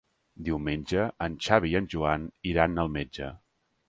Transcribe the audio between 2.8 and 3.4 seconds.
al metge.